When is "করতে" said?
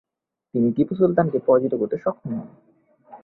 1.75-1.95